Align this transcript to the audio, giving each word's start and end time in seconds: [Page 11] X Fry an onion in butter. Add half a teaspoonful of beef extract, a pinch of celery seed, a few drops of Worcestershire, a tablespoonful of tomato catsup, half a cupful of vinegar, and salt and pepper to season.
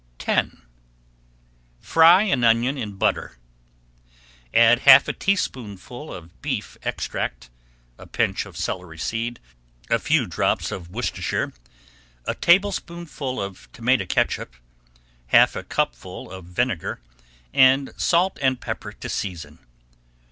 [Page 0.17 0.29
11] 0.35 0.49
X 0.53 0.59
Fry 1.79 2.21
an 2.23 2.43
onion 2.43 2.75
in 2.75 2.93
butter. 2.93 3.37
Add 4.51 4.79
half 4.79 5.07
a 5.07 5.13
teaspoonful 5.13 6.11
of 6.11 6.41
beef 6.41 6.75
extract, 6.81 7.51
a 7.99 8.07
pinch 8.07 8.47
of 8.47 8.57
celery 8.57 8.97
seed, 8.97 9.39
a 9.91 9.99
few 9.99 10.25
drops 10.25 10.71
of 10.71 10.89
Worcestershire, 10.89 11.53
a 12.25 12.33
tablespoonful 12.33 13.39
of 13.39 13.71
tomato 13.73 14.07
catsup, 14.07 14.55
half 15.27 15.55
a 15.55 15.61
cupful 15.63 16.31
of 16.31 16.45
vinegar, 16.45 16.99
and 17.53 17.93
salt 17.95 18.39
and 18.41 18.59
pepper 18.59 18.93
to 18.93 19.07
season. 19.07 19.59